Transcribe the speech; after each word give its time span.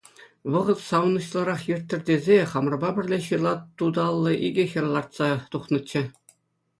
Вӑхӑт 0.53 0.79
савӑнӑҫлӑрах 0.87 1.61
ирттӗр 1.71 1.99
тесе, 2.07 2.37
хамӑрпа 2.53 2.89
пӗрле 2.95 3.19
ҫырла 3.25 3.51
туталлӑ 3.81 4.33
икӗ 4.49 4.65
хӗр 4.73 4.85
лартса 4.95 5.29
тухнӑччӗ. 5.57 6.03